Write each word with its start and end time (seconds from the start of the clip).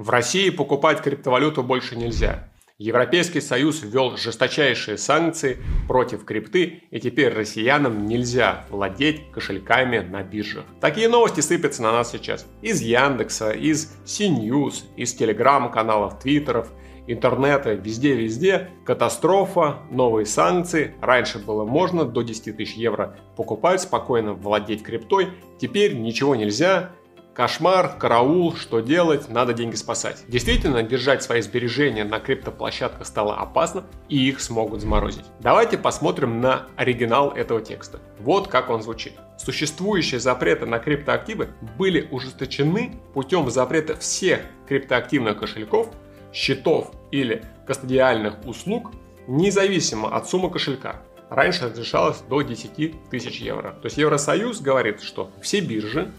В 0.00 0.08
России 0.08 0.48
покупать 0.48 1.02
криптовалюту 1.02 1.62
больше 1.62 1.94
нельзя. 1.94 2.48
Европейский 2.78 3.42
Союз 3.42 3.82
ввел 3.82 4.16
жесточайшие 4.16 4.96
санкции 4.96 5.58
против 5.88 6.24
крипты, 6.24 6.84
и 6.90 6.98
теперь 6.98 7.34
россиянам 7.34 8.06
нельзя 8.06 8.64
владеть 8.70 9.30
кошельками 9.30 9.98
на 9.98 10.22
биржах. 10.22 10.64
Такие 10.80 11.06
новости 11.10 11.42
сыпятся 11.42 11.82
на 11.82 11.92
нас 11.92 12.12
сейчас. 12.12 12.46
Из 12.62 12.80
Яндекса, 12.80 13.50
из 13.50 13.94
CNews, 14.06 14.84
из 14.96 15.12
телеграм-каналов, 15.12 16.18
твиттеров, 16.18 16.72
интернета, 17.06 17.74
везде-везде. 17.74 18.70
Катастрофа, 18.86 19.80
новые 19.90 20.24
санкции. 20.24 20.94
Раньше 21.02 21.40
было 21.40 21.66
можно 21.66 22.06
до 22.06 22.22
10 22.22 22.56
тысяч 22.56 22.72
евро 22.74 23.18
покупать, 23.36 23.82
спокойно 23.82 24.32
владеть 24.32 24.82
криптой. 24.82 25.28
Теперь 25.58 25.94
ничего 25.94 26.34
нельзя, 26.34 26.92
Кошмар, 27.40 27.96
караул, 27.96 28.54
что 28.54 28.80
делать, 28.80 29.30
надо 29.30 29.54
деньги 29.54 29.74
спасать. 29.74 30.18
Действительно, 30.28 30.82
держать 30.82 31.22
свои 31.22 31.40
сбережения 31.40 32.04
на 32.04 32.20
криптоплощадках 32.20 33.06
стало 33.06 33.34
опасно, 33.38 33.84
и 34.10 34.28
их 34.28 34.42
смогут 34.42 34.82
заморозить. 34.82 35.24
Давайте 35.40 35.78
посмотрим 35.78 36.42
на 36.42 36.66
оригинал 36.76 37.30
этого 37.30 37.62
текста. 37.62 37.98
Вот 38.18 38.48
как 38.48 38.68
он 38.68 38.82
звучит. 38.82 39.14
Существующие 39.38 40.20
запреты 40.20 40.66
на 40.66 40.78
криптоактивы 40.80 41.48
были 41.78 42.06
ужесточены 42.10 43.00
путем 43.14 43.48
запрета 43.48 43.96
всех 43.96 44.40
криптоактивных 44.68 45.40
кошельков, 45.40 45.88
счетов 46.34 46.90
или 47.10 47.42
кастодиальных 47.66 48.34
услуг, 48.44 48.90
независимо 49.26 50.14
от 50.14 50.28
суммы 50.28 50.50
кошелька. 50.50 51.00
Раньше 51.30 51.70
разрешалось 51.70 52.18
до 52.28 52.42
10 52.42 53.08
тысяч 53.08 53.40
евро. 53.40 53.70
То 53.80 53.86
есть 53.86 53.96
Евросоюз 53.96 54.60
говорит, 54.60 55.00
что 55.00 55.30
все 55.40 55.60
биржи 55.60 56.12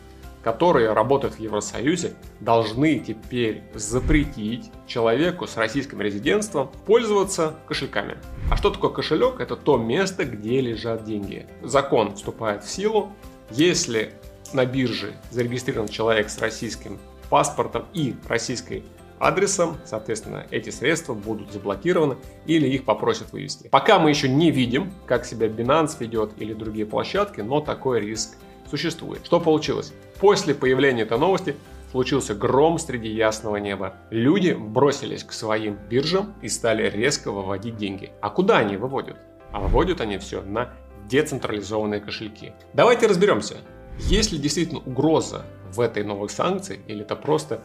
которые 0.44 0.94
работают 0.94 1.36
в 1.36 1.40
Евросоюзе, 1.40 2.14
должны 2.40 3.00
теперь 3.00 3.62
запретить 3.74 4.72
человеку 4.88 5.48
с 5.48 5.58
российским 5.58 6.02
резидентством 6.02 6.72
пользоваться 6.86 7.56
кошельками. 7.68 8.18
А 8.50 8.58
что 8.58 8.70
такое 8.70 8.92
кошелек? 8.92 9.40
Это 9.40 9.56
то 9.56 9.78
место, 9.78 10.26
где 10.26 10.62
лежат 10.62 11.04
деньги. 11.04 11.48
Закон 11.62 12.16
вступает 12.16 12.64
в 12.64 12.70
силу, 12.70 13.12
если 13.52 14.14
на 14.54 14.66
бирже 14.66 15.14
зарегистрирован 15.30 15.88
человек 15.88 16.30
с 16.30 16.40
российским 16.40 17.00
паспортом 17.30 17.86
и 17.94 18.16
российской 18.28 18.84
адресом, 19.20 19.78
соответственно, 19.86 20.48
эти 20.50 20.72
средства 20.72 21.14
будут 21.14 21.54
заблокированы 21.54 22.18
или 22.48 22.68
их 22.68 22.86
попросят 22.86 23.32
вывести. 23.32 23.68
Пока 23.70 24.00
мы 24.00 24.10
еще 24.10 24.28
не 24.28 24.50
видим, 24.50 24.92
как 25.06 25.26
себя 25.26 25.48
Binance 25.48 25.98
ведет 26.00 26.34
или 26.38 26.54
другие 26.54 26.88
площадки, 26.88 27.42
но 27.42 27.62
такой 27.62 28.02
риск 28.02 28.36
существует. 28.72 29.26
Что 29.26 29.40
получилось? 29.40 29.94
После 30.20 30.56
появления 30.56 31.04
этой 31.04 31.20
новости 31.20 31.56
случился 31.92 32.34
гром 32.34 32.80
среди 32.80 33.10
ясного 33.10 33.58
неба. 33.58 33.96
Люди 34.10 34.54
бросились 34.54 35.24
к 35.24 35.34
своим 35.34 35.78
биржам 35.90 36.34
и 36.42 36.48
стали 36.48 36.90
резко 36.90 37.32
выводить 37.32 37.78
деньги. 37.78 38.12
А 38.22 38.30
куда 38.30 38.58
они 38.58 38.78
выводят? 38.78 39.18
А 39.52 39.60
выводят 39.60 40.00
они 40.00 40.18
все 40.18 40.42
на 40.42 40.74
децентрализованные 41.10 42.00
кошельки. 42.00 42.54
Давайте 42.74 43.08
разберемся, 43.08 43.58
есть 44.00 44.32
ли 44.32 44.40
действительно 44.40 44.80
угроза 44.80 45.46
в 45.74 45.82
этой 45.82 46.04
новой 46.04 46.30
санкции 46.30 46.80
или 46.88 47.02
это 47.02 47.18
просто 47.18 47.62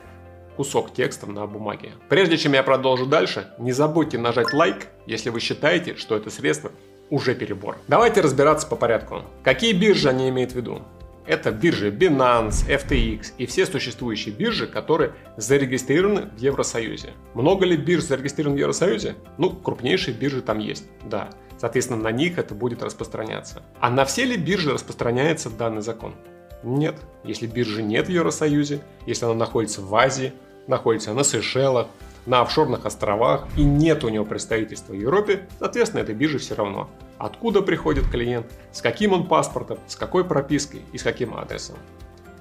кусок 0.56 0.92
текста 0.92 1.26
на 1.26 1.46
бумаге. 1.46 1.92
Прежде 2.08 2.36
чем 2.36 2.54
я 2.54 2.62
продолжу 2.62 3.06
дальше, 3.06 3.46
не 3.58 3.72
забудьте 3.72 4.18
нажать 4.18 4.52
лайк, 4.52 4.88
если 5.06 5.30
вы 5.30 5.38
считаете, 5.38 5.94
что 5.94 6.16
это 6.16 6.30
средство 6.30 6.72
уже 7.10 7.34
перебор. 7.34 7.76
Давайте 7.86 8.20
разбираться 8.20 8.66
по 8.66 8.74
порядку. 8.74 9.22
Какие 9.44 9.72
биржи 9.72 10.08
они 10.08 10.28
имеют 10.28 10.52
в 10.52 10.56
виду? 10.56 10.82
Это 11.26 11.50
биржи 11.50 11.90
Binance, 11.90 12.68
FTX 12.68 13.32
и 13.38 13.46
все 13.46 13.66
существующие 13.66 14.32
биржи, 14.32 14.68
которые 14.68 15.14
зарегистрированы 15.36 16.30
в 16.36 16.38
Евросоюзе. 16.38 17.14
Много 17.34 17.66
ли 17.66 17.76
бирж 17.76 18.04
зарегистрировано 18.04 18.56
в 18.56 18.60
Евросоюзе? 18.60 19.16
Ну, 19.36 19.50
крупнейшие 19.50 20.16
биржи 20.16 20.40
там 20.40 20.60
есть, 20.60 20.84
да. 21.04 21.30
Соответственно, 21.58 22.00
на 22.00 22.12
них 22.12 22.38
это 22.38 22.54
будет 22.54 22.82
распространяться. 22.82 23.62
А 23.80 23.90
на 23.90 24.04
все 24.04 24.24
ли 24.24 24.36
биржи 24.36 24.72
распространяется 24.72 25.50
данный 25.50 25.82
закон? 25.82 26.14
Нет. 26.62 26.96
Если 27.24 27.46
биржи 27.46 27.82
нет 27.82 28.06
в 28.06 28.10
Евросоюзе, 28.10 28.82
если 29.06 29.24
она 29.24 29.34
находится 29.34 29.82
в 29.82 29.92
Азии, 29.96 30.32
находится 30.68 31.12
на 31.12 31.24
Сейшелах, 31.24 31.88
на 32.26 32.42
офшорных 32.42 32.84
островах 32.84 33.46
и 33.56 33.64
нет 33.64 34.04
у 34.04 34.08
него 34.08 34.24
представительства 34.24 34.92
в 34.92 34.96
Европе, 34.96 35.48
соответственно, 35.58 36.02
этой 36.02 36.14
бирже 36.14 36.38
все 36.38 36.54
равно. 36.54 36.90
Откуда 37.18 37.62
приходит 37.62 38.08
клиент, 38.10 38.46
с 38.72 38.82
каким 38.82 39.12
он 39.12 39.26
паспортом, 39.26 39.78
с 39.86 39.96
какой 39.96 40.24
пропиской 40.24 40.82
и 40.92 40.98
с 40.98 41.02
каким 41.02 41.34
адресом. 41.36 41.76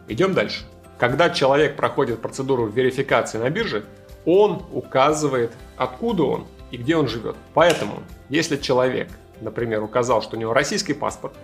Идем 0.07 0.34
дальше. 0.34 0.66
Когда 0.97 1.29
человек 1.29 1.75
проходит 1.75 2.22
процедуру 2.22 2.68
верификации 2.68 3.38
на 3.38 3.50
бирже, 3.50 3.85
он 4.25 4.63
указывает, 4.72 5.51
откуда 5.78 6.23
он 6.23 6.47
и 6.72 6.78
где 6.78 6.96
он 6.96 7.07
живет. 7.07 7.35
Поэтому, 7.53 8.02
если 8.29 8.57
человек, 8.57 9.09
например, 9.41 9.84
указал, 9.84 10.22
что 10.22 10.35
у 10.35 10.40
него 10.40 10.53
российский 10.53 10.94
паспорт, 10.94 11.35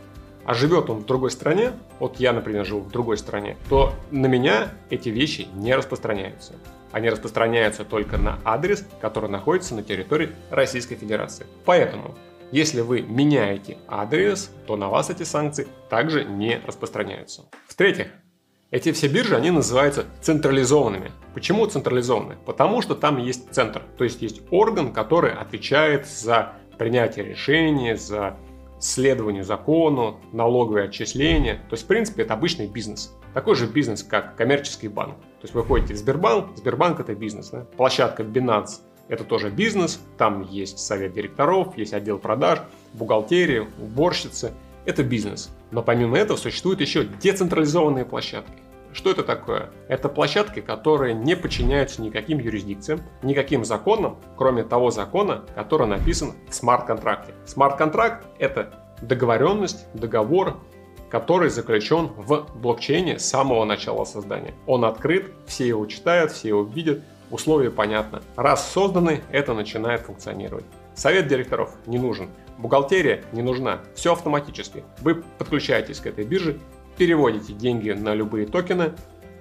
а 0.45 0.53
живет 0.53 0.89
он 0.89 0.99
в 0.99 1.05
другой 1.05 1.29
стране, 1.29 1.73
вот 1.99 2.19
я, 2.19 2.33
например, 2.33 2.65
живу 2.65 2.81
в 2.81 2.89
другой 2.89 3.17
стране, 3.17 3.57
то 3.69 3.93
на 4.09 4.25
меня 4.25 4.71
эти 4.89 5.09
вещи 5.09 5.47
не 5.53 5.75
распространяются. 5.75 6.53
Они 6.91 7.09
распространяются 7.09 7.85
только 7.85 8.17
на 8.17 8.39
адрес, 8.43 8.85
который 8.99 9.29
находится 9.29 9.75
на 9.75 9.83
территории 9.83 10.31
Российской 10.49 10.95
Федерации. 10.95 11.45
Поэтому, 11.65 12.15
если 12.51 12.81
вы 12.81 13.01
меняете 13.01 13.77
адрес, 13.87 14.51
то 14.67 14.75
на 14.75 14.89
вас 14.89 15.09
эти 15.09 15.23
санкции 15.23 15.67
также 15.89 16.25
не 16.25 16.59
распространяются. 16.65 17.45
В-третьих, 17.67 18.07
эти 18.71 18.91
все 18.93 19.07
биржи, 19.07 19.35
они 19.35 19.51
называются 19.51 20.05
централизованными. 20.21 21.11
Почему 21.33 21.65
централизованные? 21.65 22.37
Потому 22.45 22.81
что 22.81 22.95
там 22.95 23.17
есть 23.17 23.53
центр, 23.53 23.81
то 23.97 24.03
есть 24.03 24.21
есть 24.21 24.41
орган, 24.49 24.93
который 24.93 25.33
отвечает 25.33 26.07
за 26.07 26.53
принятие 26.77 27.25
решений, 27.25 27.95
за 27.95 28.37
следование 28.81 29.43
закону, 29.43 30.19
налоговые 30.33 30.85
отчисления. 30.85 31.55
То 31.69 31.73
есть, 31.73 31.83
в 31.83 31.87
принципе, 31.87 32.23
это 32.23 32.33
обычный 32.33 32.67
бизнес. 32.67 33.15
Такой 33.33 33.55
же 33.55 33.67
бизнес, 33.67 34.03
как 34.03 34.35
коммерческий 34.35 34.89
банк. 34.89 35.15
То 35.15 35.43
есть 35.43 35.53
вы 35.53 35.63
ходите 35.63 35.93
в 35.93 35.97
Сбербанк, 35.97 36.57
Сбербанк 36.57 36.99
это 36.99 37.15
бизнес. 37.15 37.49
Да? 37.49 37.65
Площадка 37.77 38.23
Binance 38.23 38.81
это 39.11 39.25
тоже 39.25 39.49
бизнес, 39.49 39.99
там 40.17 40.41
есть 40.49 40.79
совет 40.79 41.11
директоров, 41.13 41.77
есть 41.77 41.93
отдел 41.93 42.17
продаж, 42.17 42.59
бухгалтерия, 42.93 43.67
уборщицы. 43.77 44.53
Это 44.85 45.03
бизнес. 45.03 45.51
Но 45.71 45.83
помимо 45.83 46.17
этого 46.17 46.37
существуют 46.37 46.79
еще 46.79 47.03
децентрализованные 47.03 48.05
площадки. 48.05 48.53
Что 48.93 49.11
это 49.11 49.23
такое? 49.23 49.69
Это 49.87 50.09
площадки, 50.09 50.59
которые 50.59 51.13
не 51.13 51.35
подчиняются 51.35 52.01
никаким 52.01 52.39
юрисдикциям, 52.39 53.01
никаким 53.23 53.63
законам, 53.63 54.19
кроме 54.37 54.63
того 54.63 54.91
закона, 54.91 55.45
который 55.55 55.87
написан 55.87 56.33
в 56.49 56.53
смарт-контракте. 56.53 57.33
Смарт-контракт– 57.45 58.25
это 58.39 58.73
договоренность, 59.01 59.87
договор, 59.93 60.57
который 61.09 61.49
заключен 61.49 62.07
в 62.17 62.47
блокчейне 62.55 63.17
с 63.19 63.25
самого 63.25 63.65
начала 63.65 64.05
создания. 64.05 64.53
Он 64.67 64.85
открыт, 64.85 65.31
все 65.45 65.67
его 65.67 65.85
читают, 65.85 66.31
все 66.31 66.49
его 66.49 66.63
видят, 66.63 67.01
условия 67.29 67.71
понятны. 67.71 68.19
Раз 68.35 68.71
созданы, 68.71 69.21
это 69.31 69.53
начинает 69.53 70.01
функционировать. 70.01 70.65
Совет 70.93 71.27
директоров 71.27 71.73
не 71.85 71.97
нужен, 71.97 72.29
бухгалтерия 72.57 73.23
не 73.31 73.41
нужна, 73.41 73.79
все 73.95 74.13
автоматически. 74.13 74.83
Вы 74.99 75.23
подключаетесь 75.37 75.99
к 75.99 76.05
этой 76.05 76.25
бирже, 76.25 76.59
переводите 77.01 77.53
деньги 77.53 77.89
на 77.89 78.13
любые 78.13 78.45
токены, 78.45 78.91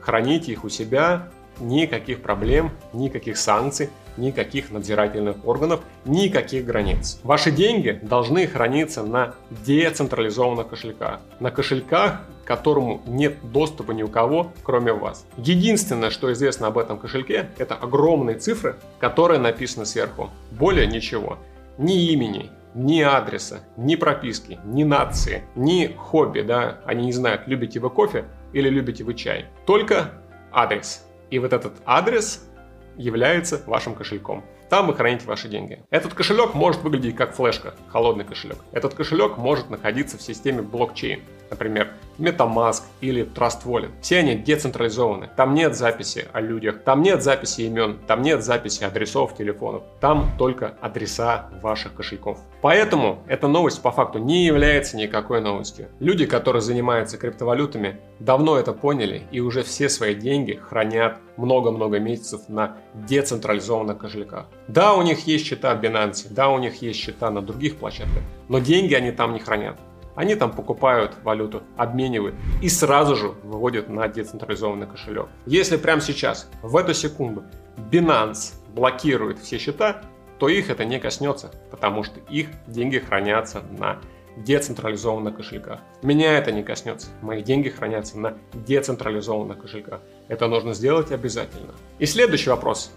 храните 0.00 0.50
их 0.50 0.64
у 0.64 0.70
себя, 0.70 1.28
никаких 1.60 2.22
проблем, 2.22 2.70
никаких 2.94 3.36
санкций, 3.36 3.90
никаких 4.16 4.70
надзирательных 4.70 5.46
органов, 5.46 5.82
никаких 6.06 6.64
границ. 6.64 7.20
Ваши 7.22 7.50
деньги 7.50 8.00
должны 8.02 8.46
храниться 8.46 9.02
на 9.02 9.34
децентрализованных 9.50 10.68
кошельках. 10.68 11.20
На 11.38 11.50
кошельках, 11.50 12.22
к 12.44 12.46
которому 12.46 13.02
нет 13.06 13.36
доступа 13.42 13.92
ни 13.92 14.02
у 14.02 14.08
кого, 14.08 14.52
кроме 14.62 14.94
вас. 14.94 15.26
Единственное, 15.36 16.08
что 16.08 16.32
известно 16.32 16.68
об 16.68 16.78
этом 16.78 16.98
кошельке, 16.98 17.50
это 17.58 17.74
огромные 17.74 18.38
цифры, 18.38 18.76
которые 18.98 19.38
написаны 19.38 19.84
сверху. 19.84 20.30
Более 20.50 20.86
ничего. 20.86 21.36
Ни 21.76 22.10
имени, 22.10 22.48
ни 22.74 23.00
адреса, 23.00 23.60
ни 23.76 23.96
прописки, 23.96 24.58
ни 24.64 24.84
нации, 24.84 25.44
ни 25.56 25.94
хобби, 25.96 26.42
да, 26.42 26.80
они 26.84 27.06
не 27.06 27.12
знают, 27.12 27.42
любите 27.46 27.80
вы 27.80 27.90
кофе 27.90 28.26
или 28.52 28.68
любите 28.68 29.04
вы 29.04 29.14
чай. 29.14 29.46
Только 29.66 30.12
адрес. 30.52 31.06
И 31.30 31.38
вот 31.38 31.52
этот 31.52 31.74
адрес 31.84 32.48
является 32.96 33.62
вашим 33.66 33.94
кошельком. 33.94 34.44
Там 34.68 34.86
вы 34.86 34.94
храните 34.94 35.26
ваши 35.26 35.48
деньги. 35.48 35.84
Этот 35.90 36.14
кошелек 36.14 36.54
может 36.54 36.82
выглядеть 36.82 37.16
как 37.16 37.34
флешка, 37.34 37.74
холодный 37.88 38.24
кошелек. 38.24 38.58
Этот 38.72 38.94
кошелек 38.94 39.36
может 39.36 39.68
находиться 39.68 40.16
в 40.16 40.22
системе 40.22 40.62
блокчейн. 40.62 41.22
Например, 41.50 41.88
MetaMask 42.18 42.82
или 43.00 43.24
Trust 43.24 43.64
Wallet. 43.64 43.90
Все 44.00 44.18
они 44.18 44.34
децентрализованы. 44.34 45.30
Там 45.36 45.54
нет 45.54 45.76
записи 45.76 46.28
о 46.32 46.40
людях, 46.40 46.82
там 46.84 47.02
нет 47.02 47.22
записи 47.22 47.62
имен, 47.62 47.98
там 48.06 48.22
нет 48.22 48.42
записи 48.42 48.84
адресов 48.84 49.36
телефонов. 49.36 49.82
Там 50.00 50.30
только 50.38 50.74
адреса 50.80 51.50
ваших 51.62 51.94
кошельков. 51.94 52.38
Поэтому 52.62 53.22
эта 53.26 53.48
новость 53.48 53.82
по 53.82 53.90
факту 53.90 54.18
не 54.18 54.44
является 54.44 54.96
никакой 54.96 55.40
новостью. 55.40 55.88
Люди, 55.98 56.26
которые 56.26 56.62
занимаются 56.62 57.16
криптовалютами, 57.16 57.98
давно 58.18 58.58
это 58.58 58.72
поняли 58.72 59.22
и 59.30 59.40
уже 59.40 59.62
все 59.62 59.88
свои 59.88 60.14
деньги 60.14 60.60
хранят 60.68 61.16
много-много 61.36 61.98
месяцев 61.98 62.42
на 62.48 62.76
децентрализованных 62.94 63.98
кошельках. 63.98 64.46
Да, 64.68 64.94
у 64.94 65.02
них 65.02 65.26
есть 65.26 65.46
счета 65.46 65.74
в 65.74 65.80
Binance, 65.82 66.26
да, 66.30 66.50
у 66.50 66.58
них 66.58 66.82
есть 66.82 67.00
счета 67.00 67.30
на 67.30 67.40
других 67.40 67.76
площадках, 67.76 68.22
но 68.48 68.58
деньги 68.58 68.94
они 68.94 69.10
там 69.10 69.32
не 69.32 69.40
хранят. 69.40 69.78
Они 70.20 70.34
там 70.34 70.52
покупают 70.52 71.16
валюту, 71.22 71.62
обменивают 71.78 72.34
и 72.60 72.68
сразу 72.68 73.16
же 73.16 73.28
выводят 73.42 73.88
на 73.88 74.06
децентрализованный 74.06 74.86
кошелек. 74.86 75.28
Если 75.46 75.78
прямо 75.78 76.02
сейчас, 76.02 76.50
в 76.60 76.76
эту 76.76 76.92
секунду, 76.92 77.42
Binance 77.90 78.52
блокирует 78.74 79.38
все 79.38 79.56
счета, 79.56 80.02
то 80.38 80.50
их 80.50 80.68
это 80.68 80.84
не 80.84 81.00
коснется, 81.00 81.50
потому 81.70 82.02
что 82.02 82.20
их 82.28 82.48
деньги 82.66 82.98
хранятся 82.98 83.62
на 83.78 83.98
децентрализованных 84.36 85.38
кошельках. 85.38 85.80
Меня 86.02 86.36
это 86.36 86.52
не 86.52 86.62
коснется. 86.62 87.08
Мои 87.22 87.42
деньги 87.42 87.70
хранятся 87.70 88.18
на 88.18 88.36
децентрализованных 88.52 89.58
кошельках. 89.58 90.02
Это 90.28 90.48
нужно 90.48 90.74
сделать 90.74 91.12
обязательно. 91.12 91.72
И 91.98 92.04
следующий 92.04 92.50
вопрос. 92.50 92.92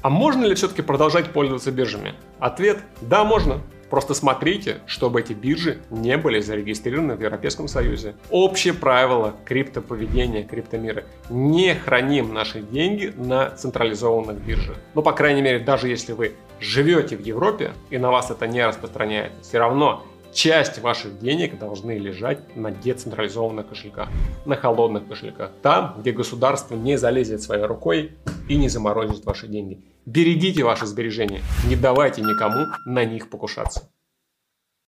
А 0.00 0.08
можно 0.08 0.46
ли 0.46 0.54
все-таки 0.54 0.80
продолжать 0.80 1.30
пользоваться 1.30 1.70
биржами? 1.72 2.14
Ответ– 2.38 2.78
да, 3.02 3.22
можно. 3.22 3.60
Просто 3.94 4.14
смотрите, 4.14 4.78
чтобы 4.86 5.20
эти 5.20 5.34
биржи 5.34 5.78
не 5.88 6.16
были 6.16 6.40
зарегистрированы 6.40 7.14
в 7.14 7.22
Европейском 7.22 7.68
Союзе. 7.68 8.16
Общее 8.28 8.74
правило 8.74 9.36
криптоповедения, 9.44 10.42
криптомира. 10.42 11.04
Не 11.30 11.76
храним 11.76 12.34
наши 12.34 12.60
деньги 12.60 13.14
на 13.16 13.50
централизованных 13.50 14.38
биржах. 14.44 14.78
Ну, 14.94 15.02
по 15.02 15.12
крайней 15.12 15.42
мере, 15.42 15.60
даже 15.60 15.86
если 15.86 16.12
вы 16.12 16.32
живете 16.58 17.16
в 17.16 17.20
Европе 17.20 17.70
и 17.90 17.98
на 17.98 18.10
вас 18.10 18.32
это 18.32 18.48
не 18.48 18.66
распространяется, 18.66 19.40
все 19.42 19.58
равно 19.60 20.04
часть 20.34 20.80
ваших 20.80 21.18
денег 21.18 21.58
должны 21.58 21.96
лежать 21.96 22.56
на 22.56 22.70
децентрализованных 22.70 23.68
кошельках, 23.68 24.08
на 24.44 24.56
холодных 24.56 25.06
кошельках, 25.06 25.52
там, 25.62 25.96
где 26.00 26.12
государство 26.12 26.74
не 26.74 26.98
залезет 26.98 27.40
своей 27.40 27.64
рукой 27.64 28.12
и 28.48 28.56
не 28.56 28.68
заморозит 28.68 29.24
ваши 29.24 29.46
деньги. 29.46 29.80
Берегите 30.04 30.64
ваши 30.64 30.86
сбережения, 30.86 31.40
не 31.66 31.76
давайте 31.76 32.20
никому 32.20 32.66
на 32.84 33.04
них 33.04 33.30
покушаться. 33.30 33.88